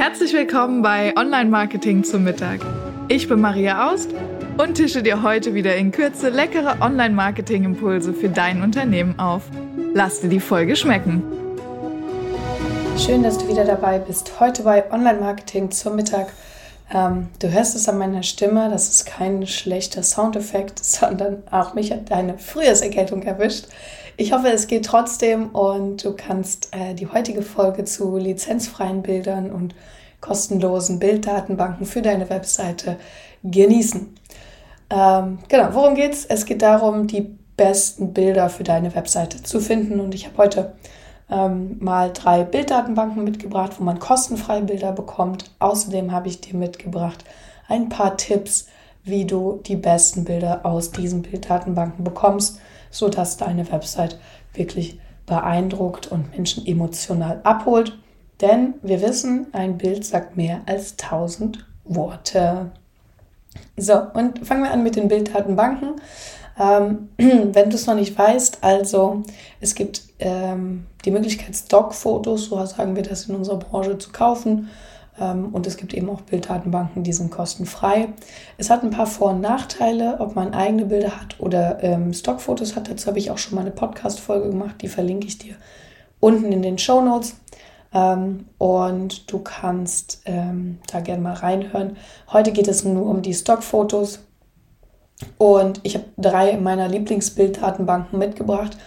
Herzlich 0.00 0.32
willkommen 0.32 0.80
bei 0.80 1.14
Online 1.14 1.50
Marketing 1.50 2.04
zum 2.04 2.24
Mittag. 2.24 2.60
Ich 3.08 3.28
bin 3.28 3.38
Maria 3.38 3.92
Aust 3.92 4.08
und 4.56 4.76
tische 4.76 5.02
dir 5.02 5.22
heute 5.22 5.52
wieder 5.52 5.76
in 5.76 5.92
Kürze 5.92 6.30
leckere 6.30 6.80
Online 6.80 7.14
Marketing 7.14 7.64
Impulse 7.64 8.14
für 8.14 8.30
dein 8.30 8.62
Unternehmen 8.62 9.18
auf. 9.18 9.42
Lass 9.92 10.22
dir 10.22 10.30
die 10.30 10.40
Folge 10.40 10.74
schmecken. 10.74 11.22
Schön, 12.96 13.22
dass 13.22 13.36
du 13.36 13.46
wieder 13.46 13.66
dabei 13.66 13.98
bist. 13.98 14.40
Heute 14.40 14.62
bei 14.62 14.90
Online 14.90 15.20
Marketing 15.20 15.70
zum 15.70 15.96
Mittag. 15.96 16.32
Ähm, 16.90 17.28
du 17.38 17.52
hörst 17.52 17.76
es 17.76 17.86
an 17.86 17.98
meiner 17.98 18.22
Stimme, 18.22 18.70
das 18.70 18.88
ist 18.88 19.04
kein 19.04 19.46
schlechter 19.46 20.02
Soundeffekt, 20.02 20.78
sondern 20.82 21.42
auch 21.50 21.74
mich 21.74 21.92
hat 21.92 22.10
eine 22.10 22.38
Frühjahrserkältung 22.38 23.22
erwischt. 23.24 23.66
Ich 24.20 24.34
hoffe, 24.34 24.48
es 24.48 24.66
geht 24.66 24.84
trotzdem 24.84 25.48
und 25.48 26.04
du 26.04 26.12
kannst 26.14 26.76
äh, 26.76 26.92
die 26.92 27.06
heutige 27.06 27.40
Folge 27.40 27.86
zu 27.86 28.18
lizenzfreien 28.18 29.00
Bildern 29.00 29.50
und 29.50 29.74
kostenlosen 30.20 30.98
Bilddatenbanken 30.98 31.86
für 31.86 32.02
deine 32.02 32.28
Webseite 32.28 32.98
genießen. 33.44 34.14
Ähm, 34.90 35.38
genau, 35.48 35.68
worum 35.72 35.94
geht's? 35.94 36.26
Es 36.26 36.44
geht 36.44 36.60
darum, 36.60 37.06
die 37.06 37.34
besten 37.56 38.12
Bilder 38.12 38.50
für 38.50 38.62
deine 38.62 38.94
Webseite 38.94 39.42
zu 39.42 39.58
finden 39.58 40.00
und 40.00 40.14
ich 40.14 40.26
habe 40.26 40.36
heute 40.36 40.74
ähm, 41.30 41.78
mal 41.80 42.12
drei 42.12 42.44
Bilddatenbanken 42.44 43.24
mitgebracht, 43.24 43.76
wo 43.78 43.84
man 43.84 44.00
kostenfrei 44.00 44.60
Bilder 44.60 44.92
bekommt. 44.92 45.50
Außerdem 45.60 46.12
habe 46.12 46.28
ich 46.28 46.42
dir 46.42 46.58
mitgebracht 46.58 47.24
ein 47.68 47.88
paar 47.88 48.18
Tipps, 48.18 48.66
wie 49.02 49.24
du 49.24 49.62
die 49.64 49.76
besten 49.76 50.24
Bilder 50.24 50.66
aus 50.66 50.90
diesen 50.90 51.22
Bilddatenbanken 51.22 52.04
bekommst 52.04 52.60
sodass 52.90 53.36
deine 53.36 53.70
Website 53.70 54.18
wirklich 54.54 55.00
beeindruckt 55.26 56.08
und 56.08 56.32
Menschen 56.32 56.66
emotional 56.66 57.40
abholt. 57.44 57.98
Denn 58.40 58.74
wir 58.82 59.00
wissen, 59.02 59.46
ein 59.52 59.78
Bild 59.78 60.04
sagt 60.04 60.36
mehr 60.36 60.62
als 60.66 60.96
1000 60.98 61.66
Worte. 61.84 62.72
So, 63.76 64.00
und 64.14 64.46
fangen 64.46 64.64
wir 64.64 64.70
an 64.70 64.82
mit 64.82 64.96
den 64.96 65.08
Bilddatenbanken. 65.08 66.00
Ähm, 66.58 67.08
wenn 67.16 67.70
du 67.70 67.76
es 67.76 67.86
noch 67.86 67.94
nicht 67.94 68.18
weißt, 68.18 68.58
also 68.62 69.22
es 69.60 69.74
gibt 69.74 70.02
ähm, 70.18 70.86
die 71.04 71.10
Möglichkeit, 71.10 71.54
Stockfotos, 71.54 72.46
so 72.46 72.64
sagen 72.66 72.96
wir 72.96 73.02
das 73.02 73.26
in 73.26 73.34
unserer 73.34 73.58
Branche, 73.58 73.98
zu 73.98 74.10
kaufen 74.10 74.68
und 75.20 75.66
es 75.66 75.76
gibt 75.76 75.92
eben 75.94 76.08
auch 76.08 76.22
Bilddatenbanken, 76.22 77.02
die 77.02 77.12
sind 77.12 77.30
kostenfrei. 77.30 78.08
Es 78.56 78.70
hat 78.70 78.82
ein 78.82 78.90
paar 78.90 79.06
Vor- 79.06 79.30
und 79.30 79.40
Nachteile, 79.40 80.16
ob 80.20 80.34
man 80.34 80.54
eigene 80.54 80.86
Bilder 80.86 81.20
hat 81.20 81.38
oder 81.38 81.82
ähm, 81.82 82.12
Stockfotos 82.12 82.74
hat. 82.76 82.90
Dazu 82.90 83.06
habe 83.06 83.18
ich 83.18 83.30
auch 83.30 83.38
schon 83.38 83.54
mal 83.54 83.62
eine 83.62 83.70
Podcast-Folge 83.70 84.48
gemacht, 84.48 84.76
die 84.80 84.88
verlinke 84.88 85.26
ich 85.26 85.38
dir 85.38 85.54
unten 86.20 86.52
in 86.52 86.62
den 86.62 86.78
Show 86.78 87.00
Notes. 87.00 87.36
Ähm, 87.92 88.46
und 88.58 89.32
du 89.32 89.40
kannst 89.40 90.22
ähm, 90.26 90.78
da 90.90 91.00
gerne 91.00 91.22
mal 91.22 91.34
reinhören. 91.34 91.96
Heute 92.32 92.52
geht 92.52 92.68
es 92.68 92.84
nur 92.84 93.06
um 93.06 93.22
die 93.22 93.34
Stockfotos. 93.34 94.20
Und 95.38 95.80
ich 95.82 95.96
habe 95.96 96.06
drei 96.16 96.56
meiner 96.56 96.88
Lieblingsbilddatenbanken 96.88 98.18
mitgebracht. 98.18 98.78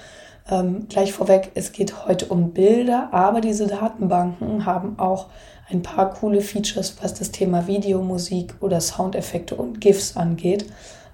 Ähm, 0.50 0.88
gleich 0.90 1.14
vorweg, 1.14 1.52
es 1.56 1.72
geht 1.72 2.06
heute 2.06 2.26
um 2.26 2.52
Bilder, 2.52 3.10
aber 3.12 3.40
diese 3.40 3.68
Datenbanken 3.68 4.66
haben 4.66 5.00
auch 5.00 5.28
ein 5.70 5.82
paar 5.82 6.14
coole 6.14 6.42
Features, 6.42 6.96
was 7.02 7.14
das 7.14 7.32
Thema 7.32 7.68
Video, 7.68 8.02
Musik 8.02 8.54
oder 8.60 8.82
Soundeffekte 8.82 9.56
und 9.56 9.80
GIFs 9.80 10.18
angeht. 10.18 10.66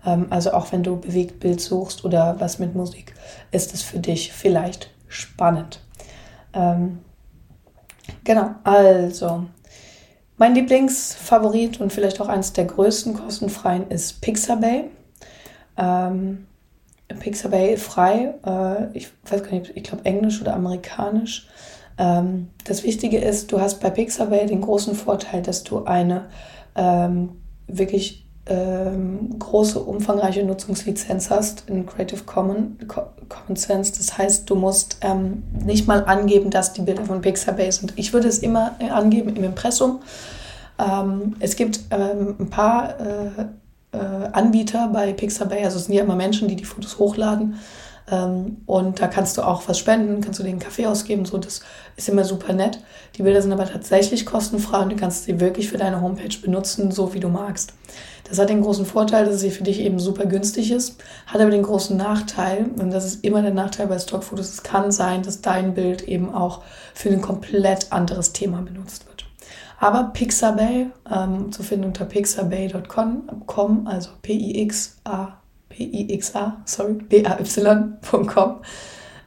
Ähm, 0.06 0.28
also 0.30 0.52
auch 0.52 0.72
wenn 0.72 0.84
du 0.84 0.98
bewegt 0.98 1.40
Bild 1.40 1.62
suchst 1.62 2.04
oder 2.06 2.40
was 2.40 2.60
mit 2.60 2.76
Musik, 2.76 3.14
ist 3.52 3.74
es 3.74 3.82
für 3.82 4.00
dich 4.00 4.34
vielleicht 4.34 4.90
spannend. 5.08 5.82
Ähm, 6.54 7.00
genau, 8.24 8.56
also 8.64 9.46
mein 10.38 10.56
Lieblingsfavorit 10.56 11.82
und 11.82 11.92
vielleicht 11.92 12.22
auch 12.22 12.30
eines 12.30 12.54
der 12.54 12.66
größten 12.66 13.14
kostenfreien 13.14 13.90
ist 13.90 14.22
Pixabay. 14.22 14.86
Ähm, 15.78 16.48
Pixabay 17.20 17.78
frei, 17.78 18.36
äh, 18.46 18.98
ich 18.98 19.10
weiß 19.30 19.44
gar 19.44 19.52
nicht, 19.52 19.72
ich 19.76 19.84
glaube 19.84 20.06
Englisch 20.06 20.42
oder 20.42 20.54
Amerikanisch. 20.54 21.48
Ähm, 22.00 22.48
das 22.64 22.84
Wichtige 22.84 23.20
ist, 23.20 23.52
du 23.52 23.60
hast 23.60 23.82
bei 23.82 23.90
Pixabay 23.90 24.48
den 24.48 24.62
großen 24.62 24.96
Vorteil, 24.96 25.44
dass 25.44 25.64
du 25.64 25.84
eine 25.84 26.28
ähm, 26.76 27.30
wirklich 27.68 28.26
ähm, 28.48 29.38
große, 29.38 29.80
umfangreiche 29.80 30.44
Nutzungslizenz 30.44 31.30
hast 31.30 31.70
in 31.70 31.86
Creative 31.86 32.24
Commons, 32.24 32.88
Common 32.88 33.56
Sense. 33.56 33.94
Das 33.96 34.18
heißt, 34.18 34.50
du 34.50 34.56
musst 34.56 34.98
ähm, 35.02 35.44
nicht 35.64 35.88
mal 35.88 36.06
angeben, 36.06 36.50
dass 36.50 36.74
die 36.74 36.82
Bilder 36.82 37.06
von 37.06 37.22
Pixabay 37.22 37.70
sind. 37.72 37.94
Ich 37.98 38.14
würde 38.14 38.28
es 38.28 38.40
immer 38.40 38.76
äh, 38.80 38.90
angeben 38.90 39.36
im 39.36 39.44
Impressum. 39.44 40.00
Ähm, 40.80 41.36
es 41.40 41.58
gibt 41.58 41.82
ähm, 41.92 42.36
ein 42.40 42.50
paar 42.50 43.00
äh, 43.00 43.46
äh, 43.92 44.30
Anbieter 44.32 44.88
bei 44.88 45.14
Pixabay, 45.14 45.66
also 45.66 45.78
es 45.78 45.86
sind 45.86 45.96
ja 45.96 46.04
immer 46.04 46.16
Menschen, 46.16 46.48
die 46.48 46.56
die 46.56 46.66
Fotos 46.66 46.98
hochladen. 46.98 47.56
Ähm, 48.12 48.58
und 48.66 49.02
da 49.02 49.08
kannst 49.08 49.38
du 49.38 49.42
auch 49.42 49.68
was 49.68 49.78
spenden, 49.78 50.22
kannst 50.22 50.40
du 50.40 50.44
den 50.44 50.60
Kaffee 50.60 50.88
ausgeben, 50.88 51.26
so 51.26 51.38
das 51.38 51.62
ist 51.96 52.10
immer 52.10 52.24
super 52.24 52.54
nett. 52.54 52.80
Die 53.16 53.24
Bilder 53.24 53.42
sind 53.42 53.52
aber 53.52 53.66
tatsächlich 53.66 54.26
kostenfrei 54.26 54.80
und 54.80 54.92
du 54.92 54.96
kannst 54.96 55.26
sie 55.26 55.40
wirklich 55.40 55.70
für 55.70 55.78
deine 55.78 56.02
Homepage 56.02 56.38
benutzen, 56.42 56.92
so 56.92 57.14
wie 57.14 57.20
du 57.20 57.30
magst. 57.30 57.74
Das 58.28 58.38
hat 58.38 58.50
den 58.50 58.62
großen 58.62 58.86
Vorteil, 58.86 59.26
dass 59.26 59.40
sie 59.40 59.52
für 59.52 59.64
dich 59.64 59.80
eben 59.80 60.00
super 60.00 60.26
günstig 60.26 60.72
ist, 60.72 61.02
hat 61.26 61.42
aber 61.42 61.52
den 61.52 61.64
großen 61.64 61.98
Nachteil, 61.98 62.70
und 62.80 62.92
das 62.92 63.06
ist 63.06 63.24
immer 63.24 63.42
der 63.42 63.54
Nachteil 63.54 63.88
bei 63.88 63.98
Stockfotos, 63.98 64.50
es 64.50 64.64
kann 64.64 64.92
sein, 64.92 65.24
dass 65.24 65.42
dein 65.42 65.74
Bild 65.74 66.04
eben 66.04 66.34
auch 66.34 66.62
für 66.94 67.10
ein 67.10 67.22
komplett 67.22 67.92
anderes 67.92 68.34
Thema 68.34 68.62
benutzt 68.62 69.08
wird. 69.08 69.26
Aber 69.80 70.12
Pixabay, 70.14 70.88
ähm, 71.12 71.52
zu 71.52 71.64
finden 71.64 71.86
unter 71.86 72.06
pixabay.com, 72.06 73.88
also 73.88 74.10
P-I-X-A 74.22 75.39
P-I-X-A, 75.70 76.58
sorry, 76.66 76.94
B-A-Y.com. 76.94 78.56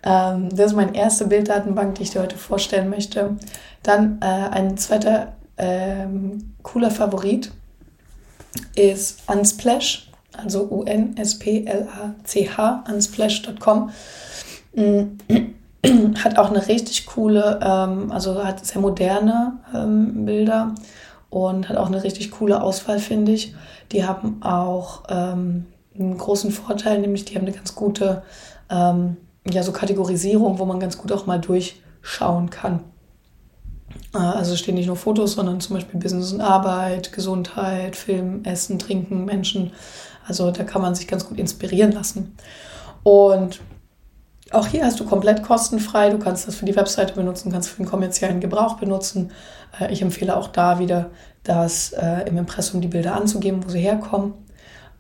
Ähm, 0.05 0.49
das 0.51 0.73
ist 0.73 0.77
meine 0.77 0.95
erste 0.97 1.27
Bilddatenbank, 1.27 1.95
die 1.97 2.03
ich 2.03 2.11
dir 2.11 2.23
heute 2.23 2.37
vorstellen 2.37 2.91
möchte. 2.91 3.37
Dann 3.83 4.19
äh, 4.21 4.25
ein 4.25 4.77
zweiter 4.77 5.33
ähm, 5.57 6.55
cooler 6.63 6.91
Favorit 6.91 7.53
ist 8.75 9.23
Unsplash, 9.27 10.11
also 10.33 10.69
U-N-S-P-L-A-C-H, 10.71 11.25
unsplash.com. 12.89 13.91
hat 16.25 16.39
auch 16.39 16.51
eine 16.51 16.69
richtig 16.69 17.07
coole, 17.07 17.59
ähm, 17.63 18.13
also 18.13 18.45
hat 18.45 18.65
sehr 18.65 18.81
moderne 18.81 19.59
ähm, 19.75 20.25
Bilder 20.25 20.75
und 21.29 21.69
hat 21.69 21.77
auch 21.77 21.89
eine 21.89 22.03
richtig 22.05 22.31
coole 22.31 22.63
Auswahl, 22.63 22.99
finde 22.99 23.33
ich. 23.33 23.55
Die 23.91 24.05
haben 24.05 24.43
auch 24.43 25.03
ähm, 25.09 25.67
einen 25.99 26.17
großen 26.17 26.51
Vorteil, 26.51 27.01
nämlich 27.01 27.25
die 27.25 27.35
haben 27.35 27.43
eine 27.43 27.55
ganz 27.55 27.75
gute 27.75 28.23
ähm, 28.71 29.17
ja, 29.51 29.63
so 29.63 29.73
Kategorisierung, 29.73 30.59
wo 30.59 30.65
man 30.65 30.81
ganz 30.81 30.99
gut 30.99 31.13
auch 31.13 31.27
mal 31.27 31.41
durchschauen 31.41 32.51
kann. 32.51 32.85
Äh, 34.15 34.19
also 34.19 34.57
stehen 34.57 34.75
nicht 34.75 34.87
nur 34.87 34.97
Fotos, 34.97 35.33
sondern 35.33 35.61
zum 35.61 35.75
Beispiel 35.77 36.01
Business 36.01 36.33
und 36.33 36.41
Arbeit, 36.41 37.13
Gesundheit, 37.13 37.97
Film, 37.97 38.45
Essen, 38.45 38.79
Trinken, 38.79 39.25
Menschen. 39.25 39.73
Also 40.27 40.51
da 40.51 40.65
kann 40.65 40.83
man 40.83 40.95
sich 40.95 41.09
ganz 41.09 41.29
gut 41.29 41.39
inspirieren 41.39 41.93
lassen. 41.93 42.37
Und 43.03 43.61
auch 44.53 44.67
hier 44.67 44.85
hast 44.85 45.01
du 45.01 45.05
komplett 45.05 45.43
kostenfrei. 45.43 46.11
Du 46.11 46.19
kannst 46.19 46.47
das 46.47 46.55
für 46.55 46.67
die 46.67 46.77
Webseite 46.77 47.15
benutzen, 47.15 47.51
kannst 47.51 47.71
für 47.71 47.79
den 47.79 47.87
kommerziellen 47.87 48.41
Gebrauch 48.41 48.75
benutzen. 48.77 49.33
Äh, 49.81 49.93
ich 49.93 50.03
empfehle 50.03 50.37
auch 50.37 50.49
da 50.49 50.79
wieder, 50.79 51.11
das 51.43 51.93
äh, 51.93 52.29
im 52.29 52.39
Impressum 52.39 52.81
die 52.81 52.89
Bilder 52.89 53.17
anzugeben, 53.17 53.65
wo 53.65 53.69
sie 53.69 53.81
herkommen. 53.81 54.35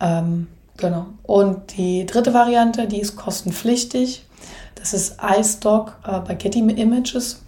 Ähm, 0.00 0.48
Genau. 0.76 1.06
Und 1.22 1.76
die 1.76 2.06
dritte 2.06 2.34
Variante, 2.34 2.86
die 2.86 3.00
ist 3.00 3.16
kostenpflichtig. 3.16 4.26
Das 4.74 4.94
ist 4.94 5.16
iStock 5.22 5.98
äh, 6.06 6.20
bei 6.20 6.34
Getty 6.34 6.58
Images. 6.58 7.40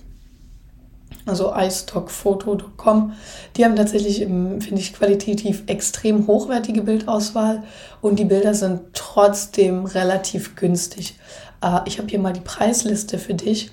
Also 1.27 1.55
iStockphoto.com. 1.57 3.15
Die 3.57 3.65
haben 3.65 3.77
tatsächlich, 3.77 4.19
finde 4.19 4.75
ich, 4.75 4.93
qualitativ 4.93 5.63
extrem 5.67 6.27
hochwertige 6.27 6.83
Bildauswahl 6.83 7.63
und 8.03 8.19
die 8.19 8.27
Bilder 8.27 8.53
sind 8.53 8.81
trotzdem 8.93 9.87
relativ 9.87 10.55
günstig. 10.55 11.19
Äh, 11.63 11.81
ich 11.87 11.99
habe 11.99 12.09
hier 12.09 12.19
mal 12.19 12.35
die 12.35 12.41
Preisliste 12.41 13.19
für 13.19 13.35
dich. 13.35 13.71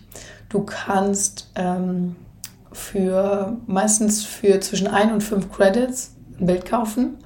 Du 0.48 0.64
kannst 0.64 1.50
ähm, 1.56 2.16
für 2.72 3.58
meistens 3.68 4.24
für 4.24 4.62
zwischen 4.62 4.88
1 4.88 5.12
und 5.12 5.22
5 5.22 5.52
Credits 5.52 6.16
ein 6.40 6.46
Bild 6.46 6.66
kaufen 6.66 7.18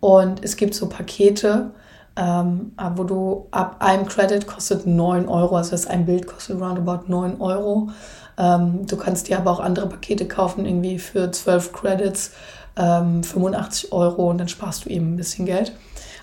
und 0.00 0.42
es 0.42 0.56
gibt 0.56 0.74
so 0.74 0.88
Pakete, 0.88 1.70
ähm, 2.16 2.72
wo 2.96 3.04
du 3.04 3.46
ab 3.50 3.76
einem 3.80 4.06
Credit 4.06 4.46
kostet 4.46 4.86
9 4.86 5.28
Euro, 5.28 5.56
also 5.56 5.72
das 5.72 5.86
ein 5.86 6.06
Bild 6.06 6.26
kostet 6.26 6.60
roundabout 6.60 7.08
9 7.08 7.40
Euro. 7.40 7.90
Ähm, 8.38 8.86
du 8.86 8.96
kannst 8.96 9.28
dir 9.28 9.38
aber 9.38 9.50
auch 9.50 9.60
andere 9.60 9.88
Pakete 9.88 10.26
kaufen, 10.26 10.64
irgendwie 10.66 10.98
für 10.98 11.30
12 11.30 11.72
Credits, 11.72 12.32
ähm, 12.76 13.22
85 13.22 13.92
Euro 13.92 14.30
und 14.30 14.38
dann 14.38 14.48
sparst 14.48 14.84
du 14.84 14.90
eben 14.90 15.14
ein 15.14 15.16
bisschen 15.16 15.46
Geld. 15.46 15.72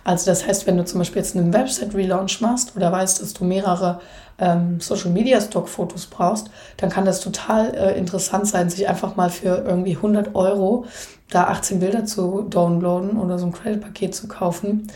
Also 0.07 0.31
das 0.31 0.47
heißt, 0.47 0.65
wenn 0.65 0.77
du 0.77 0.85
zum 0.85 0.99
Beispiel 0.99 1.21
jetzt 1.21 1.35
einen 1.35 1.51
Website-Relaunch 1.51 2.39
machst 2.39 2.77
oder 2.77 2.93
weißt, 2.93 3.21
dass 3.21 3.33
du 3.33 3.43
mehrere 3.43 3.99
ähm, 4.39 4.79
Social-Media-Stock-Fotos 4.79 6.05
brauchst, 6.05 6.49
dann 6.77 6.89
kann 6.89 7.03
das 7.03 7.19
total 7.19 7.75
äh, 7.75 7.99
interessant 7.99 8.47
sein, 8.47 8.69
sich 8.69 8.87
einfach 8.87 9.17
mal 9.17 9.29
für 9.29 9.65
irgendwie 9.67 9.97
100 9.97 10.33
Euro 10.33 10.85
da 11.29 11.47
18 11.47 11.81
Bilder 11.81 12.05
zu 12.05 12.43
downloaden 12.43 13.17
oder 13.17 13.37
so 13.37 13.47
ein 13.47 13.51
Credit-Paket 13.51 14.15
zu 14.15 14.29
kaufen. 14.29 14.87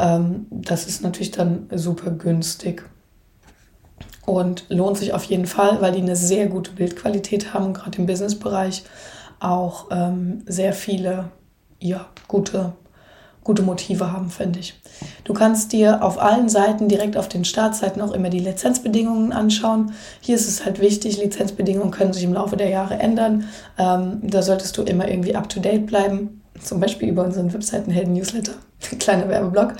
Ähm, 0.00 0.46
das 0.50 0.88
ist 0.88 1.00
natürlich 1.00 1.30
dann 1.30 1.68
super 1.72 2.10
günstig 2.10 2.82
und 4.24 4.64
lohnt 4.68 4.98
sich 4.98 5.12
auf 5.12 5.22
jeden 5.22 5.46
Fall, 5.46 5.80
weil 5.80 5.92
die 5.92 6.02
eine 6.02 6.16
sehr 6.16 6.48
gute 6.48 6.72
Bildqualität 6.72 7.54
haben, 7.54 7.72
gerade 7.72 7.98
im 7.98 8.06
Business-Bereich 8.06 8.82
auch 9.38 9.86
ähm, 9.92 10.42
sehr 10.44 10.72
viele 10.72 11.28
ja, 11.78 12.08
gute 12.26 12.72
gute 13.46 13.62
Motive 13.62 14.12
haben, 14.12 14.28
finde 14.28 14.58
ich. 14.58 14.74
Du 15.22 15.32
kannst 15.32 15.72
dir 15.72 16.02
auf 16.02 16.20
allen 16.20 16.48
Seiten 16.48 16.88
direkt 16.88 17.16
auf 17.16 17.28
den 17.28 17.44
Startseiten 17.44 18.02
auch 18.02 18.10
immer 18.10 18.28
die 18.28 18.40
Lizenzbedingungen 18.40 19.32
anschauen. 19.32 19.92
Hier 20.20 20.34
ist 20.34 20.48
es 20.48 20.64
halt 20.64 20.80
wichtig, 20.80 21.18
Lizenzbedingungen 21.18 21.92
können 21.92 22.12
sich 22.12 22.24
im 22.24 22.34
Laufe 22.34 22.56
der 22.56 22.68
Jahre 22.68 22.98
ändern. 22.98 23.48
Ähm, 23.78 24.18
da 24.22 24.42
solltest 24.42 24.76
du 24.76 24.82
immer 24.82 25.08
irgendwie 25.08 25.36
up-to-date 25.36 25.86
bleiben, 25.86 26.42
zum 26.60 26.80
Beispiel 26.80 27.08
über 27.08 27.24
unseren 27.24 27.52
Webseitenhelden-Newsletter, 27.52 28.52
kleiner 28.98 29.28
Werbeblock. 29.28 29.74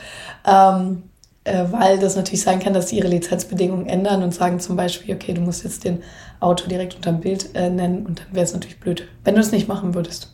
Ähm, 0.47 1.03
äh, 1.43 1.65
weil 1.71 1.99
das 1.99 2.15
natürlich 2.15 2.43
sein 2.43 2.61
kann, 2.61 2.73
dass 2.73 2.89
sie 2.89 2.99
ihre 2.99 3.09
Lizenzbedingungen 3.09 3.87
ändern 3.87 4.23
und 4.23 4.33
sagen 4.33 4.61
zum 4.61 4.77
Beispiel, 4.77 5.15
okay, 5.15 5.33
du 5.33 5.41
musst 5.41 5.65
jetzt 5.65 5.85
den 5.85 6.03
Autor 6.39 6.69
direkt 6.69 6.95
unter 6.95 7.11
dem 7.11 7.21
Bild 7.21 7.55
äh, 7.55 7.69
nennen 7.69 8.07
und 8.07 8.21
dann 8.21 8.27
wäre 8.33 8.45
es 8.45 8.53
natürlich 8.53 8.79
blöd, 8.79 9.09
wenn 9.25 9.35
du 9.35 9.41
es 9.41 9.51
nicht 9.51 9.67
machen 9.67 9.95
würdest. 9.95 10.33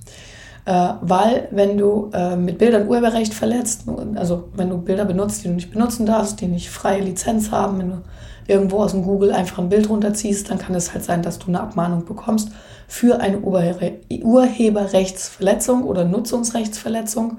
Äh, 0.64 0.90
weil 1.00 1.48
wenn 1.50 1.76
du 1.76 2.10
äh, 2.12 2.36
mit 2.36 2.58
Bildern 2.58 2.86
Urheberrecht 2.86 3.34
verletzt, 3.34 3.82
also 4.14 4.44
wenn 4.54 4.70
du 4.70 4.78
Bilder 4.78 5.04
benutzt, 5.04 5.42
die 5.42 5.48
du 5.48 5.54
nicht 5.54 5.72
benutzen 5.72 6.06
darfst, 6.06 6.40
die 6.40 6.46
nicht 6.46 6.70
freie 6.70 7.00
Lizenz 7.00 7.50
haben, 7.50 7.78
wenn 7.78 7.90
du 7.90 8.02
irgendwo 8.46 8.78
aus 8.78 8.92
dem 8.92 9.02
Google 9.02 9.32
einfach 9.32 9.58
ein 9.58 9.68
Bild 9.68 9.88
runterziehst, 9.88 10.50
dann 10.50 10.58
kann 10.58 10.74
es 10.74 10.92
halt 10.92 11.04
sein, 11.04 11.22
dass 11.22 11.38
du 11.38 11.46
eine 11.48 11.60
Abmahnung 11.60 12.04
bekommst 12.04 12.50
für 12.86 13.20
eine 13.20 13.38
Urheberrechtsverletzung 13.40 15.84
oder 15.84 16.04
Nutzungsrechtsverletzung. 16.04 17.38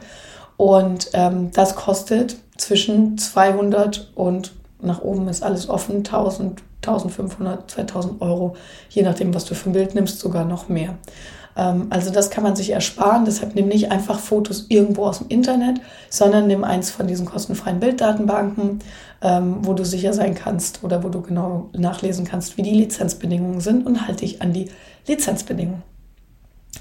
Und 0.58 1.10
ähm, 1.14 1.52
das 1.54 1.76
kostet 1.76 2.38
zwischen 2.58 3.18
200 3.18 4.12
und 4.16 4.54
nach 4.82 5.02
oben 5.02 5.28
ist 5.28 5.44
alles 5.44 5.70
offen, 5.70 5.98
1000, 5.98 6.64
1500, 6.78 7.70
2000 7.72 8.22
Euro, 8.22 8.56
je 8.90 9.04
nachdem, 9.04 9.34
was 9.34 9.46
du 9.46 9.56
für 9.56 9.70
ein 9.70 9.74
Bild 9.74 9.96
nimmst, 9.96 10.20
sogar 10.20 10.46
noch 10.46 10.70
mehr. 10.70 10.98
Ähm, 11.56 11.88
also 11.90 12.12
das 12.12 12.30
kann 12.30 12.44
man 12.44 12.56
sich 12.56 12.72
ersparen. 12.72 13.26
Deshalb 13.26 13.56
nimm 13.56 13.68
nicht 13.68 13.92
einfach 13.92 14.20
Fotos 14.20 14.66
irgendwo 14.70 15.06
aus 15.06 15.20
dem 15.20 15.28
Internet, 15.30 15.82
sondern 16.10 16.48
nimm 16.48 16.64
eins 16.64 16.92
von 16.92 17.08
diesen 17.08 17.26
kostenfreien 17.26 17.80
Bilddatenbanken, 17.80 18.80
ähm, 19.22 19.58
wo 19.62 19.74
du 19.74 19.86
sicher 19.86 20.14
sein 20.14 20.36
kannst 20.36 20.84
oder 20.84 21.04
wo 21.04 21.10
du 21.10 21.22
genau 21.22 21.70
nachlesen 21.74 22.26
kannst, 22.26 22.58
wie 22.58 22.64
die 22.64 22.76
Lizenzbedingungen 22.76 23.62
sind 23.62 23.86
und 23.86 24.08
halte 24.08 24.22
dich 24.22 24.42
an 24.42 24.54
die 24.54 24.70
Lizenzbedingungen. 25.08 25.84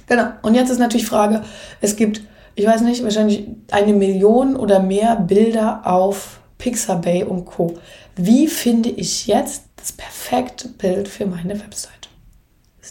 Genau. 0.07 0.29
Und 0.43 0.55
jetzt 0.55 0.71
ist 0.71 0.79
natürlich 0.79 1.07
Frage, 1.07 1.43
es 1.81 1.97
gibt, 1.97 2.23
ich 2.55 2.67
weiß 2.67 2.83
nicht, 2.83 3.03
wahrscheinlich 3.03 3.49
eine 3.71 3.93
Million 3.93 4.57
oder 4.57 4.81
mehr 4.81 5.17
Bilder 5.17 5.83
auf 5.85 6.41
Pixabay 6.59 7.25
und 7.25 7.45
Co. 7.45 7.75
Wie 8.17 8.47
finde 8.47 8.89
ich 8.91 9.27
jetzt 9.27 9.65
das 9.77 9.93
perfekte 9.93 10.69
Bild 10.69 11.09
für 11.09 11.27
meine 11.27 11.59
Website? 11.61 12.02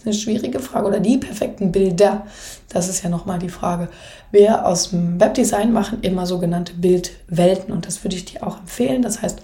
Das 0.03 0.15
ist 0.15 0.27
eine 0.27 0.38
schwierige 0.38 0.59
Frage. 0.59 0.88
Oder 0.88 1.00
die 1.00 1.18
perfekten 1.18 1.71
Bilder. 1.71 2.25
Das 2.69 2.89
ist 2.89 3.03
ja 3.03 3.09
nochmal 3.09 3.39
die 3.39 3.50
Frage. 3.50 3.89
Wir 4.31 4.65
aus 4.65 4.89
dem 4.89 5.19
Webdesign 5.19 5.71
machen 5.71 6.00
immer 6.01 6.25
sogenannte 6.25 6.74
Bildwelten 6.74 7.74
und 7.74 7.86
das 7.86 8.03
würde 8.03 8.15
ich 8.15 8.25
dir 8.25 8.45
auch 8.45 8.59
empfehlen. 8.59 9.03
Das 9.03 9.21
heißt, 9.21 9.42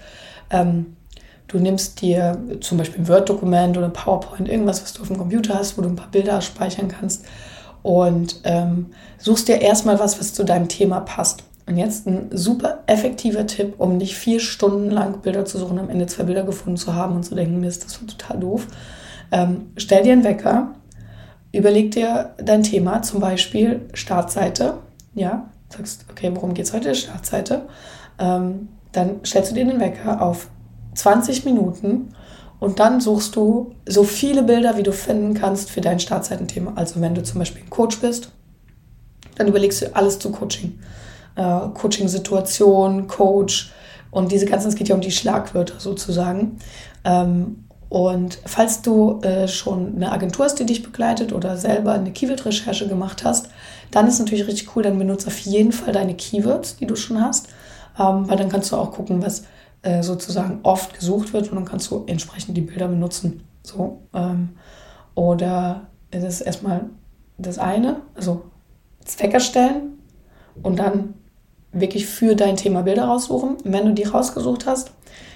ähm, 0.49 0.97
du 1.47 1.59
nimmst 1.59 2.01
dir 2.01 2.37
zum 2.61 2.77
Beispiel 2.79 3.01
ein 3.01 3.07
Word-Dokument 3.07 3.77
oder 3.77 3.89
PowerPoint, 3.89 4.49
irgendwas, 4.49 4.81
was 4.81 4.93
du 4.93 5.01
auf 5.01 5.07
dem 5.07 5.17
Computer 5.17 5.55
hast, 5.55 5.77
wo 5.77 5.81
du 5.81 5.89
ein 5.89 5.95
paar 5.95 6.11
Bilder 6.11 6.41
speichern 6.41 6.87
kannst 6.87 7.25
und 7.83 8.41
ähm, 8.43 8.87
suchst 9.19 9.47
dir 9.47 9.61
erstmal 9.61 9.99
was, 9.99 10.19
was 10.19 10.33
zu 10.33 10.43
deinem 10.43 10.67
Thema 10.69 11.01
passt. 11.01 11.43
Und 11.67 11.77
jetzt 11.77 12.07
ein 12.07 12.29
super 12.31 12.83
effektiver 12.87 13.45
Tipp, 13.45 13.75
um 13.77 13.97
nicht 13.97 14.15
vier 14.15 14.39
Stunden 14.39 14.89
lang 14.89 15.19
Bilder 15.21 15.45
zu 15.45 15.57
suchen, 15.57 15.77
am 15.77 15.89
Ende 15.89 16.07
zwei 16.07 16.23
Bilder 16.23 16.43
gefunden 16.43 16.77
zu 16.77 16.95
haben 16.95 17.15
und 17.15 17.23
zu 17.23 17.35
denken, 17.35 17.59
Mist, 17.59 17.83
das 17.85 18.01
war 18.01 18.07
total 18.07 18.39
doof 18.39 18.67
ähm, 19.31 19.71
stell 19.77 20.03
dir 20.03 20.13
einen 20.13 20.23
Wecker, 20.23 20.75
überleg 21.51 21.91
dir 21.91 22.35
dein 22.37 22.63
Thema, 22.63 23.01
zum 23.01 23.19
Beispiel 23.19 23.89
Startseite. 23.93 24.79
Ja, 25.13 25.49
sagst, 25.69 26.05
okay, 26.09 26.31
worum 26.33 26.53
geht 26.53 26.65
es 26.65 26.73
heute? 26.73 26.93
Startseite. 26.95 27.67
Ähm, 28.19 28.69
dann 28.91 29.19
stellst 29.25 29.51
du 29.51 29.55
dir 29.55 29.65
den 29.65 29.79
Wecker 29.79 30.21
auf 30.21 30.49
20 30.95 31.45
Minuten 31.45 32.13
und 32.59 32.79
dann 32.79 33.01
suchst 33.01 33.35
du 33.35 33.75
so 33.85 34.03
viele 34.03 34.43
Bilder, 34.43 34.77
wie 34.77 34.83
du 34.83 34.91
finden 34.91 35.33
kannst 35.33 35.69
für 35.69 35.81
dein 35.81 35.99
Startseitenthema. 35.99 36.73
Also 36.75 37.01
wenn 37.01 37.13
du 37.13 37.23
zum 37.23 37.39
Beispiel 37.39 37.63
ein 37.63 37.69
Coach 37.69 37.99
bist, 37.99 38.31
dann 39.35 39.47
überlegst 39.47 39.81
du 39.81 39.95
alles 39.95 40.17
zu 40.17 40.31
Coaching. 40.31 40.79
Äh, 41.35 41.59
Coaching-Situation, 41.73 43.07
Coach 43.07 43.71
und 44.09 44.31
diese 44.31 44.47
ganzen, 44.47 44.69
es 44.69 44.75
geht 44.75 44.87
ja 44.87 44.95
um 44.95 45.01
die 45.01 45.11
Schlagwörter 45.11 45.79
sozusagen. 45.79 46.57
Ähm, 47.03 47.66
und 47.89 48.39
falls 48.45 48.81
du 48.81 49.21
äh, 49.21 49.47
schon 49.47 49.95
eine 49.95 50.11
Agentur 50.11 50.45
hast, 50.45 50.59
die 50.59 50.65
dich 50.65 50.83
begleitet 50.83 51.31
oder 51.31 51.55
selber 51.55 51.93
eine 51.93 52.11
Keyword-Recherche 52.11 52.87
gemacht 52.87 53.23
hast, 53.23 53.49
dann 53.91 54.07
ist 54.07 54.19
natürlich 54.19 54.47
richtig 54.47 54.75
cool, 54.75 54.83
dann 54.83 54.97
benutze 54.97 55.27
auf 55.27 55.39
jeden 55.39 55.71
Fall 55.71 55.93
deine 55.93 56.15
Keywords, 56.15 56.75
die 56.77 56.85
du 56.85 56.95
schon 56.95 57.21
hast, 57.21 57.47
ähm, 57.97 58.29
weil 58.29 58.37
dann 58.37 58.49
kannst 58.49 58.71
du 58.71 58.75
auch 58.75 58.91
gucken, 58.91 59.21
was 59.21 59.43
äh, 59.83 60.03
sozusagen 60.03 60.59
oft 60.63 60.93
gesucht 60.93 61.31
wird 61.31 61.49
und 61.49 61.55
dann 61.55 61.65
kannst 61.65 61.89
du 61.89 62.03
entsprechend 62.07 62.57
die 62.57 62.61
Bilder 62.61 62.89
benutzen. 62.89 63.43
So, 63.63 64.01
ähm, 64.13 64.49
oder 65.15 65.87
das 66.11 66.23
ist 66.23 66.41
erstmal 66.41 66.89
das 67.37 67.57
eine, 67.57 68.01
also 68.15 68.43
Zweck 69.05 69.33
erstellen 69.33 69.99
und 70.61 70.77
dann 70.79 71.13
wirklich 71.71 72.05
für 72.07 72.35
dein 72.35 72.57
Thema 72.57 72.81
Bilder 72.81 73.05
raussuchen. 73.05 73.57
Und 73.63 73.71
wenn 73.71 73.85
du 73.85 73.93
die 73.93 74.03
rausgesucht 74.03 74.65
hast, 74.65 74.91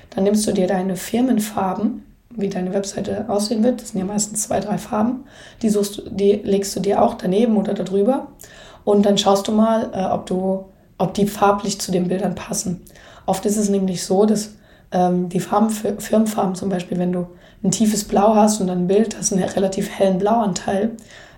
dann 0.10 0.26
nimmst 0.26 0.46
du 0.48 0.52
dir 0.52 0.68
deine 0.68 0.96
Firmenfarben 0.96 2.04
wie 2.36 2.50
deine 2.50 2.74
Webseite 2.74 3.26
aussehen 3.28 3.64
wird. 3.64 3.82
Das 3.82 3.90
sind 3.90 4.00
ja 4.00 4.06
meistens 4.06 4.44
zwei, 4.44 4.60
drei 4.60 4.78
Farben. 4.78 5.26
Die, 5.62 5.70
suchst, 5.70 6.04
die 6.10 6.34
legst 6.34 6.76
du 6.76 6.80
dir 6.80 7.02
auch 7.02 7.16
daneben 7.16 7.58
oder 7.58 7.74
darüber. 7.74 8.28
Und 8.84 9.06
dann 9.06 9.18
schaust 9.18 9.48
du 9.48 9.52
mal, 9.52 9.92
äh, 9.94 10.06
ob, 10.06 10.26
du, 10.26 10.66
ob 10.98 11.14
die 11.14 11.28
farblich 11.28 11.80
zu 11.80 11.92
den 11.92 12.08
Bildern 12.08 12.36
passen. 12.36 12.82
Oft 13.26 13.46
ist 13.46 13.58
es 13.58 13.70
nämlich 13.70 14.04
so, 14.04 14.26
dass 14.26 14.56
ähm, 14.92 15.30
die 15.30 15.40
Farben, 15.40 15.70
Firmenfarben 15.70 16.56
zum 16.56 16.70
Beispiel, 16.70 16.98
wenn 16.98 17.14
du 17.14 17.28
ein 17.64 17.72
tiefes 17.72 18.04
Blau 18.04 18.36
hast 18.36 18.60
und 18.60 18.70
ein 18.70 18.88
Bild 18.88 19.18
hast, 19.18 19.32
einen 19.32 19.44
relativ 19.44 19.90
hellen 19.90 20.18
Blauanteil, 20.18 20.92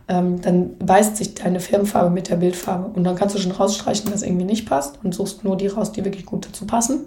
ähm, 0.08 0.42
dann 0.42 0.78
beißt 0.78 1.18
sich 1.18 1.36
deine 1.36 1.60
Firmenfarbe 1.60 2.10
mit 2.10 2.30
der 2.30 2.38
Bildfarbe. 2.38 2.92
Und 2.94 3.04
dann 3.04 3.16
kannst 3.16 3.36
du 3.36 3.40
schon 3.40 3.52
rausstreichen, 3.52 4.12
dass 4.12 4.24
irgendwie 4.24 4.46
nicht 4.46 4.68
passt 4.68 5.00
und 5.04 5.14
suchst 5.14 5.44
nur 5.44 5.58
die 5.58 5.68
raus, 5.68 5.92
die 5.92 6.04
wirklich 6.04 6.26
gut 6.26 6.46
dazu 6.46 6.66
passen. 6.66 7.06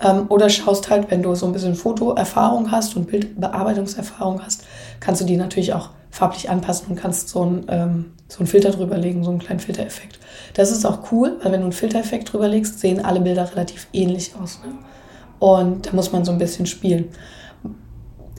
Ähm, 0.00 0.26
oder 0.28 0.50
schaust 0.50 0.90
halt, 0.90 1.10
wenn 1.10 1.22
du 1.22 1.34
so 1.34 1.46
ein 1.46 1.52
bisschen 1.52 1.74
Fotoerfahrung 1.74 2.70
hast 2.70 2.96
und 2.96 3.06
Bildbearbeitungserfahrung 3.06 4.42
hast, 4.42 4.64
kannst 5.00 5.20
du 5.20 5.24
die 5.24 5.36
natürlich 5.36 5.72
auch 5.72 5.90
farblich 6.10 6.50
anpassen 6.50 6.88
und 6.88 6.96
kannst 6.96 7.28
so, 7.28 7.44
ein, 7.44 7.66
ähm, 7.68 8.12
so 8.28 8.38
einen 8.38 8.46
Filter 8.46 8.70
drüber 8.70 8.96
legen, 8.96 9.24
so 9.24 9.30
einen 9.30 9.38
kleinen 9.38 9.60
Filtereffekt. 9.60 10.18
Das 10.54 10.70
ist 10.70 10.84
auch 10.84 11.12
cool, 11.12 11.38
weil 11.42 11.52
wenn 11.52 11.60
du 11.60 11.66
einen 11.66 11.72
Filtereffekt 11.72 12.32
drüber 12.32 12.48
legst, 12.48 12.80
sehen 12.80 13.04
alle 13.04 13.20
Bilder 13.20 13.50
relativ 13.50 13.86
ähnlich 13.92 14.32
aus. 14.42 14.60
Ne? 14.64 14.72
Und 15.38 15.86
da 15.86 15.92
muss 15.92 16.12
man 16.12 16.24
so 16.24 16.32
ein 16.32 16.38
bisschen 16.38 16.66
spielen. 16.66 17.08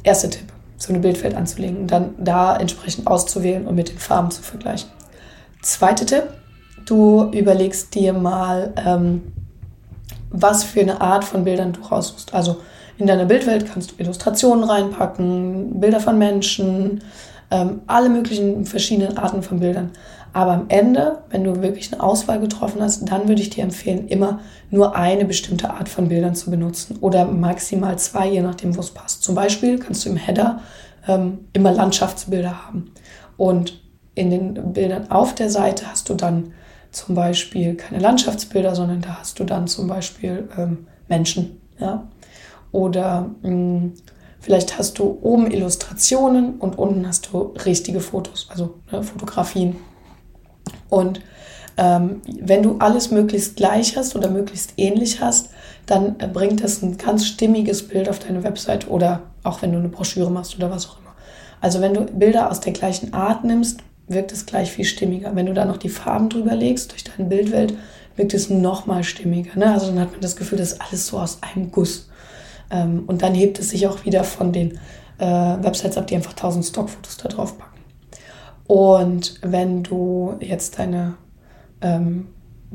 Erster 0.04 0.30
Tipp, 0.30 0.52
so 0.78 0.94
ein 0.94 1.02
Bildfeld 1.02 1.36
anzulegen 1.36 1.82
und 1.82 1.92
dann 1.92 2.16
da 2.18 2.56
entsprechend 2.58 3.08
auszuwählen 3.08 3.68
und 3.68 3.76
mit 3.76 3.90
den 3.90 3.98
Farben 3.98 4.32
zu 4.32 4.42
vergleichen. 4.42 4.90
Zweiter 5.62 6.06
Tipp, 6.06 6.24
du 6.86 7.30
überlegst 7.32 7.94
dir 7.94 8.14
mal, 8.14 8.74
ähm, 8.84 9.34
was 10.30 10.64
für 10.64 10.82
eine 10.82 11.02
Art 11.02 11.24
von 11.24 11.44
Bildern 11.44 11.74
du 11.74 11.82
raussuchst. 11.82 12.34
Also 12.34 12.58
in 12.98 13.08
deiner 13.08 13.26
Bildwelt 13.26 13.72
kannst 13.72 13.92
du 13.92 13.96
Illustrationen 13.98 14.64
reinpacken, 14.64 15.80
Bilder 15.80 16.00
von 16.00 16.18
Menschen, 16.18 17.04
ähm, 17.52 17.82
alle 17.88 18.10
möglichen 18.10 18.66
verschiedenen 18.66 19.18
Arten 19.18 19.44
von 19.44 19.60
Bildern. 19.60 19.92
Aber 20.34 20.52
am 20.52 20.66
Ende, 20.68 21.20
wenn 21.30 21.44
du 21.44 21.62
wirklich 21.62 21.92
eine 21.92 22.04
Auswahl 22.04 22.40
getroffen 22.40 22.82
hast, 22.82 23.10
dann 23.10 23.28
würde 23.28 23.42
ich 23.42 23.50
dir 23.50 23.64
empfehlen, 23.64 24.08
immer 24.08 24.40
nur 24.70 24.96
eine 24.96 25.26
bestimmte 25.26 25.70
Art 25.70 25.90
von 25.90 26.10
Bildern 26.10 26.36
zu 26.36 26.52
benutzen 26.52 26.98
oder 27.02 27.26
maximal 27.26 27.98
zwei, 27.98 28.28
je 28.28 28.42
nachdem, 28.42 28.76
wo 28.76 28.82
es 28.82 28.92
passt. 28.92 29.24
Zum 29.24 29.36
Beispiel 29.36 29.80
kannst 29.80 30.06
du 30.06 30.10
im 30.10 30.18
Header 30.18 30.60
ähm, 31.08 31.40
immer 31.54 31.72
Landschaftsbilder 31.72 32.68
haben. 32.68 32.92
Und 33.38 33.82
in 34.16 34.30
den 34.30 34.74
Bildern 34.74 35.10
auf 35.10 35.34
der 35.36 35.50
Seite 35.50 35.90
hast 35.90 36.10
du 36.10 36.16
dann 36.16 36.54
zum 36.92 37.16
Beispiel 37.16 37.76
keine 37.76 38.00
Landschaftsbilder, 38.00 38.76
sondern 38.76 39.02
da 39.02 39.20
hast 39.20 39.40
du 39.40 39.44
dann 39.44 39.68
zum 39.68 39.88
Beispiel 39.88 40.50
ähm, 40.58 40.88
Menschen. 41.08 41.62
Ja? 41.80 42.08
Oder 42.72 43.30
mh, 43.42 43.50
hm, 43.50 43.94
vielleicht 44.40 44.78
hast 44.78 45.00
du 45.00 45.18
oben 45.22 45.50
Illustrationen 45.52 46.56
und 46.56 46.78
unten 46.78 47.08
hast 47.08 47.30
du 47.32 47.54
richtige 47.66 48.00
Fotos, 48.00 48.48
also 48.50 48.76
ne, 48.92 49.04
Fotografien. 49.04 49.78
Und 50.90 51.22
Ähm, 51.80 52.22
wenn 52.42 52.64
du 52.64 52.78
alles 52.80 53.12
möglichst 53.12 53.56
gleich 53.56 53.96
hast 53.96 54.16
oder 54.16 54.32
möglichst 54.32 54.74
ähnlich 54.78 55.22
hast, 55.22 55.50
dann 55.86 56.18
bringt 56.18 56.64
das 56.64 56.82
ein 56.82 56.98
ganz 56.98 57.28
stimmiges 57.28 57.88
Bild 57.88 58.10
auf 58.10 58.18
deine 58.18 58.44
Website 58.44 58.90
oder 58.90 59.22
auch 59.44 59.62
wenn 59.62 59.72
du 59.72 59.78
eine 59.78 59.90
Broschüre 59.90 60.32
machst 60.32 60.58
oder 60.58 60.72
was 60.72 60.88
auch 60.88 60.98
immer. 61.00 61.14
Also 61.62 61.80
wenn 61.80 61.94
du 61.94 62.06
Bilder 62.06 62.50
aus 62.50 62.62
der 62.62 62.74
gleichen 62.74 63.14
Art 63.14 63.44
nimmst, 63.44 63.82
wirkt 64.08 64.32
es 64.32 64.46
gleich 64.46 64.72
viel 64.72 64.86
stimmiger. 64.86 65.36
Wenn 65.36 65.46
du 65.46 65.54
da 65.54 65.66
noch 65.66 65.78
die 65.78 65.90
Farben 65.90 66.30
drüber 66.30 66.56
legst 66.56 66.92
durch 66.92 67.04
deine 67.04 67.28
Bildwelt, 67.28 67.74
wirkt 68.16 68.34
es 68.34 68.50
noch 68.50 68.86
mal 68.86 69.04
stimmiger. 69.04 69.58
Ne? 69.58 69.72
Also 69.72 69.88
dann 69.88 70.00
hat 70.00 70.12
man 70.12 70.22
das 70.22 70.36
Gefühl, 70.36 70.58
das 70.58 70.74
ist 70.74 70.82
alles 70.82 71.08
so 71.08 71.20
aus 71.20 71.40
einem 71.42 71.72
Guss. 71.72 72.10
Ähm, 72.72 73.04
und 73.08 73.22
dann 73.22 73.34
hebt 73.34 73.60
es 73.60 73.70
sich 73.70 73.88
auch 73.88 74.06
wieder 74.06 74.24
von 74.24 74.52
den 74.52 74.80
äh, 75.20 75.26
Websites 75.26 75.98
ab, 75.98 76.08
die 76.08 76.16
einfach 76.16 76.32
1000 76.32 76.66
Stockfotos 76.66 77.18
da 77.18 77.30
drauf 77.30 77.58
packen. 77.58 77.78
Und 78.68 79.40
wenn 79.42 79.84
du 79.84 80.36
jetzt 80.40 80.78
deine 80.78 81.16
ähm, 81.82 82.28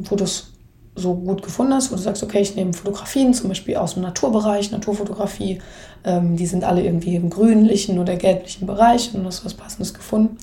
Fotos 0.02 0.52
so 0.94 1.14
gut 1.14 1.42
gefunden 1.42 1.72
hast, 1.72 1.90
wo 1.90 1.96
du 1.96 2.02
sagst, 2.02 2.22
okay, 2.22 2.40
ich 2.40 2.54
nehme 2.54 2.72
Fotografien, 2.72 3.32
zum 3.32 3.48
Beispiel 3.48 3.76
aus 3.76 3.94
dem 3.94 4.02
Naturbereich, 4.02 4.70
Naturfotografie, 4.70 5.60
ähm, 6.04 6.36
die 6.36 6.46
sind 6.46 6.64
alle 6.64 6.82
irgendwie 6.82 7.16
im 7.16 7.30
grünlichen 7.30 7.98
oder 7.98 8.16
gelblichen 8.16 8.66
Bereich 8.66 9.10
und 9.14 9.22
du 9.22 9.26
hast 9.26 9.44
was 9.44 9.54
Passendes 9.54 9.94
gefunden, 9.94 10.36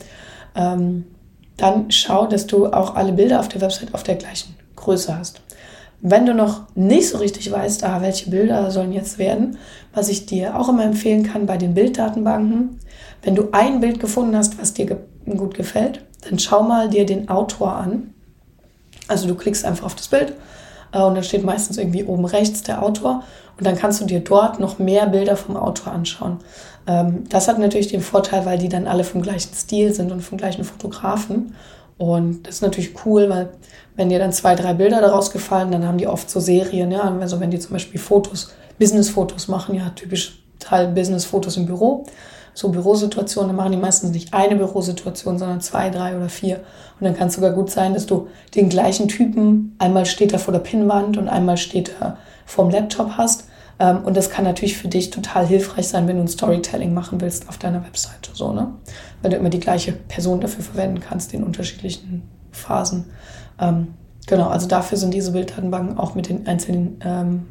ähm, 0.55 1.05
dann 1.57 1.91
schau, 1.91 2.25
dass 2.25 2.47
du 2.47 2.67
auch 2.67 2.95
alle 2.95 3.11
Bilder 3.11 3.39
auf 3.39 3.49
der 3.49 3.61
Website 3.61 3.93
auf 3.93 4.03
der 4.03 4.15
gleichen 4.15 4.55
Größe 4.75 5.17
hast. 5.17 5.41
Wenn 6.01 6.25
du 6.25 6.33
noch 6.33 6.63
nicht 6.75 7.09
so 7.09 7.17
richtig 7.17 7.51
weißt, 7.51 7.83
ah, 7.83 8.01
welche 8.01 8.29
Bilder 8.29 8.71
sollen 8.71 8.93
jetzt 8.93 9.17
werden, 9.17 9.57
was 9.93 10.07
ich 10.07 10.25
dir 10.25 10.57
auch 10.57 10.69
immer 10.69 10.85
empfehlen 10.85 11.23
kann 11.23 11.45
bei 11.45 11.57
den 11.57 11.73
Bilddatenbanken, 11.73 12.79
wenn 13.21 13.35
du 13.35 13.49
ein 13.51 13.81
Bild 13.81 13.99
gefunden 13.99 14.35
hast, 14.35 14.59
was 14.59 14.73
dir 14.73 14.85
ge 14.85 14.97
gut 15.25 15.53
gefällt, 15.53 16.03
dann 16.27 16.39
schau 16.39 16.63
mal 16.63 16.89
dir 16.89 17.05
den 17.05 17.29
Autor 17.29 17.73
an. 17.73 18.13
Also 19.07 19.27
du 19.27 19.35
klickst 19.35 19.65
einfach 19.65 19.85
auf 19.85 19.95
das 19.95 20.07
Bild 20.07 20.33
und 20.91 21.15
dann 21.15 21.23
steht 21.23 21.43
meistens 21.43 21.77
irgendwie 21.77 22.03
oben 22.03 22.25
rechts 22.25 22.63
der 22.63 22.81
Autor 22.81 23.23
und 23.57 23.65
dann 23.65 23.75
kannst 23.75 24.01
du 24.01 24.05
dir 24.05 24.21
dort 24.21 24.59
noch 24.59 24.79
mehr 24.79 25.07
Bilder 25.07 25.35
vom 25.35 25.57
Autor 25.57 25.93
anschauen. 25.93 26.37
Ähm, 26.87 27.25
das 27.29 27.47
hat 27.47 27.59
natürlich 27.59 27.89
den 27.89 28.01
Vorteil, 28.01 28.45
weil 28.45 28.57
die 28.57 28.69
dann 28.69 28.87
alle 28.87 29.03
vom 29.03 29.21
gleichen 29.21 29.53
Stil 29.53 29.93
sind 29.93 30.11
und 30.11 30.21
vom 30.21 30.37
gleichen 30.37 30.63
Fotografen. 30.63 31.55
Und 31.97 32.47
das 32.47 32.55
ist 32.55 32.61
natürlich 32.61 32.93
cool, 33.05 33.29
weil 33.29 33.49
wenn 33.95 34.09
dir 34.09 34.19
dann 34.19 34.31
zwei, 34.31 34.55
drei 34.55 34.73
Bilder 34.73 35.01
daraus 35.01 35.31
gefallen, 35.31 35.71
dann 35.71 35.85
haben 35.85 35.97
die 35.97 36.07
oft 36.07 36.29
so 36.29 36.39
Serien, 36.39 36.91
ja. 36.91 37.01
Also 37.19 37.39
wenn 37.41 37.51
die 37.51 37.59
zum 37.59 37.73
Beispiel 37.73 37.99
Fotos, 37.99 38.53
Business-Fotos 38.79 39.49
machen, 39.49 39.75
ja, 39.75 39.89
typisch 39.89 40.41
Teil 40.59 40.87
Business-Fotos 40.87 41.57
im 41.57 41.65
Büro, 41.65 42.05
so 42.59 42.67
Bürosituationen, 42.67 43.49
dann 43.49 43.55
machen 43.55 43.71
die 43.71 43.77
meistens 43.77 44.11
nicht 44.11 44.33
eine 44.33 44.57
Bürosituation, 44.57 45.39
sondern 45.39 45.61
zwei, 45.61 45.89
drei 45.89 46.17
oder 46.17 46.27
vier. 46.27 46.57
Und 46.99 47.05
dann 47.05 47.15
kann 47.15 47.29
es 47.29 47.35
sogar 47.35 47.51
gut 47.51 47.71
sein, 47.71 47.93
dass 47.93 48.05
du 48.05 48.27
den 48.53 48.67
gleichen 48.67 49.07
Typen, 49.07 49.77
einmal 49.79 50.05
steht 50.05 50.33
er 50.33 50.39
vor 50.39 50.51
der 50.51 50.59
Pinnwand 50.59 51.17
und 51.17 51.29
einmal 51.29 51.55
steht 51.55 51.95
er 52.01 52.17
vorm 52.45 52.69
Laptop 52.69 53.11
hast. 53.11 53.45
Ähm, 53.79 54.03
und 54.03 54.17
das 54.17 54.29
kann 54.29 54.43
natürlich 54.43 54.77
für 54.77 54.89
dich 54.89 55.09
total 55.09 55.47
hilfreich 55.47 55.87
sein, 55.87 56.05
wenn 56.09 56.17
du 56.17 56.23
ein 56.23 56.27
Storytelling 56.27 56.93
machen 56.93 57.21
willst 57.21 57.47
auf 57.47 57.57
deiner 57.57 57.81
Webseite. 57.85 58.31
So, 58.33 58.51
ne? 58.51 58.73
Weil 59.21 59.31
du 59.31 59.37
immer 59.37 59.49
die 59.49 59.61
gleiche 59.61 59.93
Person 59.93 60.41
dafür 60.41 60.65
verwenden 60.65 60.99
kannst 60.99 61.33
in 61.33 61.43
unterschiedlichen 61.43 62.23
Phasen. 62.51 63.05
Ähm, 63.57 63.93
genau, 64.27 64.49
also 64.49 64.67
dafür 64.67 64.97
sind 64.97 65.13
diese 65.13 65.31
Bilddatenbanken 65.31 65.97
auch 65.97 66.13
mit 66.13 66.27
den 66.27 66.45
einzelnen 66.45 66.99
ähm, 67.05 67.47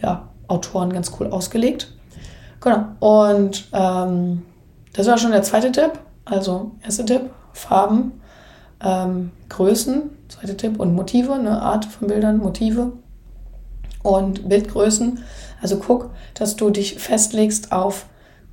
ja, 0.00 0.28
Autoren 0.46 0.92
ganz 0.92 1.10
cool 1.18 1.26
ausgelegt. 1.26 1.93
Genau, 2.64 2.86
und 2.98 3.68
ähm, 3.74 4.42
das 4.94 5.06
war 5.06 5.18
schon 5.18 5.32
der 5.32 5.42
zweite 5.42 5.70
Tipp. 5.70 5.92
Also, 6.24 6.72
erster 6.82 7.04
Tipp, 7.04 7.28
Farben, 7.52 8.12
ähm, 8.82 9.32
Größen, 9.50 10.04
zweiter 10.30 10.56
Tipp 10.56 10.80
und 10.80 10.94
Motive, 10.94 11.34
eine 11.34 11.60
Art 11.60 11.84
von 11.84 12.08
Bildern, 12.08 12.38
Motive 12.38 12.92
und 14.02 14.48
Bildgrößen. 14.48 15.18
Also 15.60 15.76
guck, 15.76 16.10
dass 16.32 16.56
du 16.56 16.70
dich 16.70 16.98
festlegst 16.98 17.70
auf 17.70 18.06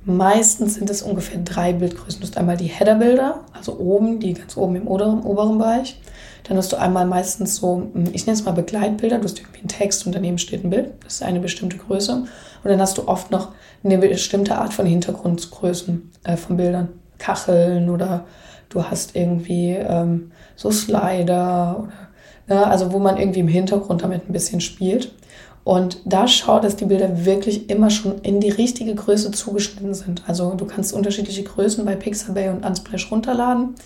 Meistens 0.04 0.74
sind 0.74 0.90
es 0.90 1.00
ungefähr 1.00 1.38
drei 1.38 1.72
Bildgrößen. 1.72 2.20
Du 2.20 2.26
hast 2.26 2.36
einmal 2.36 2.56
die 2.56 2.66
Header-Bilder, 2.66 3.44
also 3.52 3.78
oben, 3.78 4.18
die 4.18 4.34
ganz 4.34 4.56
oben 4.56 4.74
im 4.74 4.88
oberen, 4.88 5.22
oberen 5.22 5.58
Bereich. 5.58 6.00
Dann 6.44 6.56
hast 6.56 6.72
du 6.72 6.76
einmal 6.76 7.06
meistens 7.06 7.56
so, 7.56 7.90
hm, 7.92 8.10
ich 8.12 8.26
nenne 8.26 8.38
es 8.38 8.44
mal 8.44 8.52
Begleitbilder, 8.52 9.18
du 9.18 9.24
hast 9.24 9.38
irgendwie 9.38 9.60
einen 9.60 9.68
Text 9.68 10.06
und 10.06 10.14
daneben 10.14 10.38
steht 10.38 10.64
ein 10.64 10.70
Bild. 10.70 10.92
Das 11.04 11.14
ist 11.14 11.22
eine 11.22 11.40
bestimmte 11.40 11.76
Größe. 11.76 12.12
Und 12.14 12.70
dann 12.70 12.80
hast 12.80 12.98
du 12.98 13.08
oft 13.08 13.30
noch 13.30 13.48
eine 13.84 13.98
bestimmte 13.98 14.56
Art 14.56 14.74
von 14.74 14.86
Hintergrundgrößen 14.86 16.10
äh, 16.24 16.36
von 16.36 16.56
Bildern. 16.56 16.88
Kacheln 17.18 17.88
oder 17.88 18.24
du 18.68 18.82
hast 18.82 19.14
irgendwie 19.14 19.70
ähm, 19.74 20.32
so 20.56 20.70
Slider 20.70 21.78
oder 21.78 21.92
ja, 22.48 22.64
also 22.64 22.92
wo 22.92 22.98
man 22.98 23.16
irgendwie 23.16 23.40
im 23.40 23.48
Hintergrund 23.48 24.02
damit 24.02 24.28
ein 24.28 24.32
bisschen 24.32 24.60
spielt. 24.60 25.12
Und 25.64 26.00
da 26.04 26.26
schau, 26.26 26.58
dass 26.58 26.74
die 26.74 26.86
Bilder 26.86 27.24
wirklich 27.24 27.70
immer 27.70 27.88
schon 27.88 28.18
in 28.22 28.40
die 28.40 28.50
richtige 28.50 28.94
Größe 28.94 29.30
zugeschnitten 29.30 29.94
sind. 29.94 30.22
Also 30.26 30.54
du 30.54 30.64
kannst 30.64 30.92
unterschiedliche 30.92 31.44
Größen 31.44 31.84
bei 31.84 31.94
Pixabay 31.94 32.48
und 32.48 32.66
Unsplash 32.66 33.10
runterladen. 33.12 33.76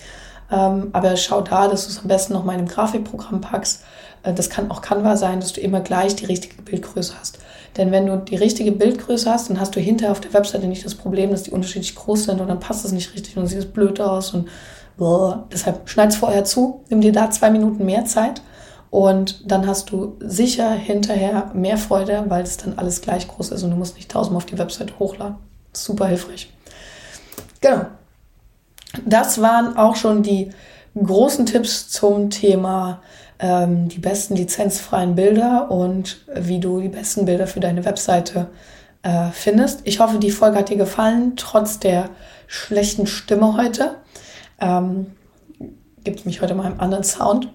Ähm, 0.50 0.90
aber 0.92 1.16
schau 1.16 1.40
da, 1.40 1.68
dass 1.68 1.84
du 1.84 1.90
es 1.90 1.98
am 1.98 2.08
besten 2.08 2.32
noch 2.32 2.44
mal 2.44 2.52
in 2.52 2.60
einem 2.60 2.68
Grafikprogramm 2.68 3.40
packst. 3.40 3.82
Äh, 4.22 4.32
das 4.32 4.50
kann 4.50 4.70
auch 4.70 4.80
Canva 4.80 5.16
sein, 5.16 5.40
dass 5.40 5.52
du 5.52 5.60
immer 5.60 5.80
gleich 5.80 6.16
die 6.16 6.26
richtige 6.26 6.62
Bildgröße 6.62 7.14
hast. 7.18 7.38
Denn 7.76 7.92
wenn 7.92 8.06
du 8.06 8.16
die 8.16 8.36
richtige 8.36 8.72
Bildgröße 8.72 9.30
hast, 9.30 9.50
dann 9.50 9.60
hast 9.60 9.76
du 9.76 9.80
hinterher 9.80 10.12
auf 10.12 10.20
der 10.20 10.32
Webseite 10.32 10.66
nicht 10.66 10.84
das 10.84 10.94
Problem, 10.94 11.30
dass 11.30 11.42
die 11.42 11.50
unterschiedlich 11.50 11.94
groß 11.94 12.24
sind 12.24 12.40
und 12.40 12.48
dann 12.48 12.60
passt 12.60 12.84
es 12.84 12.92
nicht 12.92 13.12
richtig 13.14 13.36
und 13.36 13.42
dann 13.42 13.48
sieht 13.48 13.58
es 13.58 13.66
blöd 13.66 14.00
aus 14.00 14.32
und 14.32 14.48
boah. 14.96 15.46
deshalb 15.52 15.88
schneid 15.88 16.10
es 16.10 16.16
vorher 16.16 16.44
zu, 16.44 16.84
nimm 16.88 17.00
dir 17.00 17.12
da 17.12 17.30
zwei 17.30 17.50
Minuten 17.50 17.84
mehr 17.84 18.06
Zeit 18.06 18.40
und 18.90 19.50
dann 19.50 19.66
hast 19.66 19.90
du 19.90 20.16
sicher 20.20 20.70
hinterher 20.70 21.50
mehr 21.52 21.76
Freude, 21.76 22.24
weil 22.28 22.44
es 22.44 22.56
dann 22.56 22.78
alles 22.78 23.02
gleich 23.02 23.28
groß 23.28 23.50
ist 23.50 23.62
und 23.62 23.70
du 23.70 23.76
musst 23.76 23.96
nicht 23.96 24.10
tausendmal 24.10 24.38
auf 24.38 24.46
die 24.46 24.58
Webseite 24.58 24.98
hochladen. 24.98 25.36
Super 25.72 26.06
hilfreich. 26.06 26.50
Genau. 27.60 27.86
Das 29.04 29.40
waren 29.40 29.76
auch 29.76 29.96
schon 29.96 30.22
die 30.22 30.50
großen 30.94 31.46
Tipps 31.46 31.88
zum 31.88 32.30
Thema 32.30 33.02
ähm, 33.38 33.88
die 33.88 33.98
besten 33.98 34.36
lizenzfreien 34.36 35.14
Bilder 35.14 35.70
und 35.70 36.24
wie 36.34 36.58
du 36.58 36.80
die 36.80 36.88
besten 36.88 37.26
Bilder 37.26 37.46
für 37.46 37.60
deine 37.60 37.84
Webseite 37.84 38.48
äh, 39.02 39.30
findest. 39.32 39.80
Ich 39.84 40.00
hoffe, 40.00 40.18
die 40.18 40.30
Folge 40.30 40.58
hat 40.58 40.70
dir 40.70 40.76
gefallen, 40.76 41.34
trotz 41.36 41.78
der 41.78 42.10
schlechten 42.46 43.06
Stimme 43.06 43.56
heute. 43.56 43.96
Ähm, 44.60 45.12
gibt 46.02 46.24
mich 46.24 46.40
heute 46.40 46.54
mal 46.54 46.66
einen 46.66 46.80
anderen 46.80 47.04
Sound. 47.04 47.48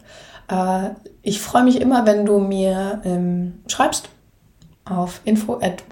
Äh, 0.49 0.89
ich 1.23 1.41
freue 1.41 1.63
mich 1.63 1.81
immer, 1.81 2.05
wenn 2.05 2.25
du 2.25 2.37
mir 2.39 3.01
ähm, 3.05 3.61
schreibst 3.67 4.09
auf 4.85 5.21
info 5.23 5.59
at. 5.61 5.83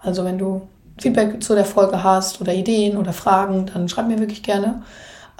Also 0.00 0.24
wenn 0.24 0.38
du 0.38 0.68
Feedback 0.98 1.42
zu 1.42 1.54
der 1.54 1.64
Folge 1.64 2.02
hast 2.02 2.40
oder 2.40 2.54
Ideen 2.54 2.96
oder 2.96 3.12
Fragen, 3.12 3.66
dann 3.66 3.88
schreib 3.88 4.08
mir 4.08 4.18
wirklich 4.18 4.42
gerne. 4.42 4.82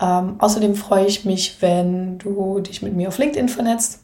Ähm, 0.00 0.36
außerdem 0.38 0.74
freue 0.74 1.06
ich 1.06 1.24
mich, 1.24 1.60
wenn 1.60 2.18
du 2.18 2.60
dich 2.60 2.82
mit 2.82 2.94
mir 2.94 3.08
auf 3.08 3.18
LinkedIn 3.18 3.48
vernetzt. 3.48 4.00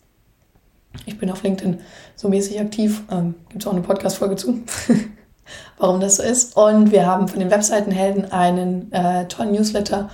Ich 1.06 1.18
bin 1.18 1.30
auf 1.30 1.42
LinkedIn 1.42 1.80
so 2.16 2.28
mäßig 2.28 2.60
aktiv. 2.60 3.02
Ähm, 3.10 3.34
Gibt 3.48 3.62
es 3.62 3.66
auch 3.66 3.72
eine 3.72 3.82
Podcast-Folge 3.82 4.36
zu, 4.36 4.60
warum 5.78 6.00
das 6.00 6.16
so 6.16 6.22
ist. 6.22 6.56
Und 6.56 6.90
wir 6.90 7.06
haben 7.06 7.28
von 7.28 7.40
den 7.40 7.50
Webseitenhelden 7.50 8.32
einen 8.32 8.92
äh, 8.92 9.26
tollen 9.26 9.52
Newsletter 9.52 10.10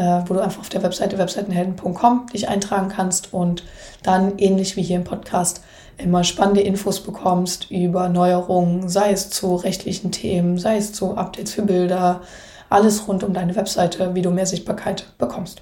äh, 0.00 0.22
wo 0.26 0.32
du 0.32 0.40
einfach 0.40 0.60
auf 0.60 0.70
der 0.70 0.82
Webseite 0.82 1.18
webseitenhelden.com 1.18 2.28
dich 2.32 2.48
eintragen 2.48 2.88
kannst 2.88 3.34
und 3.34 3.64
dann 4.02 4.38
ähnlich 4.38 4.74
wie 4.76 4.82
hier 4.82 4.96
im 4.96 5.04
Podcast 5.04 5.62
immer 5.98 6.24
spannende 6.24 6.62
Infos 6.62 7.00
bekommst 7.00 7.70
über 7.70 8.08
Neuerungen, 8.08 8.88
sei 8.88 9.12
es 9.12 9.28
zu 9.28 9.56
rechtlichen 9.56 10.10
Themen, 10.10 10.56
sei 10.56 10.78
es 10.78 10.94
zu 10.94 11.18
Updates 11.18 11.52
für 11.52 11.62
Bilder, 11.62 12.22
alles 12.70 13.06
rund 13.08 13.22
um 13.24 13.34
deine 13.34 13.54
Webseite, 13.56 14.14
wie 14.14 14.22
du 14.22 14.30
mehr 14.30 14.46
Sichtbarkeit 14.46 15.04
bekommst. 15.18 15.60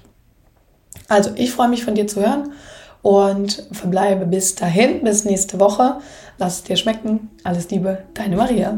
Also, 1.09 1.31
ich 1.35 1.51
freue 1.51 1.67
mich 1.67 1.83
von 1.83 1.95
dir 1.95 2.07
zu 2.07 2.21
hören 2.21 2.53
und 3.01 3.67
verbleibe 3.73 4.25
bis 4.25 4.55
dahin, 4.55 5.03
bis 5.03 5.25
nächste 5.25 5.59
Woche. 5.59 5.97
Lass 6.37 6.57
es 6.57 6.63
dir 6.63 6.77
schmecken. 6.77 7.29
Alles 7.43 7.69
Liebe, 7.71 8.03
deine 8.13 8.37
Maria. 8.37 8.77